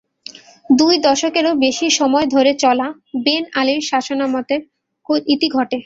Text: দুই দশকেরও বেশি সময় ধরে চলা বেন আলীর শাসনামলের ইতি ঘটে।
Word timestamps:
দুই 0.69 0.95
দশকেরও 0.99 1.51
বেশি 1.55 1.87
সময় 1.89 2.27
ধরে 2.27 2.51
চলা 2.55 2.87
বেন 3.25 3.43
আলীর 3.53 3.81
শাসনামলের 3.81 4.61
ইতি 5.27 5.47
ঘটে। 5.49 5.77